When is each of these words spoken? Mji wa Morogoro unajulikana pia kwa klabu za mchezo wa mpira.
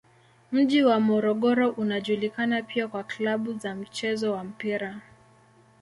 Mji 0.51 0.83
wa 0.83 0.99
Morogoro 0.99 1.69
unajulikana 1.69 2.61
pia 2.63 2.87
kwa 2.87 3.03
klabu 3.03 3.53
za 3.53 3.75
mchezo 3.75 4.31
wa 4.33 4.43
mpira. 4.43 4.99